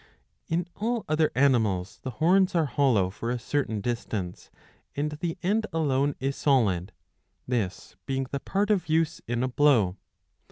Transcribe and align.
In 0.47 0.65
all 0.77 1.05
other 1.07 1.31
animals 1.35 1.99
the 2.01 2.09
horns 2.17 2.55
are 2.55 2.65
hollow 2.65 3.11
for 3.11 3.29
a 3.29 3.37
certain 3.37 3.81
distance, 3.81 4.49
and 4.95 5.11
the 5.11 5.37
end 5.43 5.67
alone 5.71 6.15
is 6.19 6.35
solid, 6.35 6.91
this 7.47 7.95
being 8.07 8.25
the 8.31 8.39
part 8.39 8.71
of 8.71 8.89
use 8.89 9.21
in 9.27 9.43
a 9.43 9.47
blow. 9.47 9.97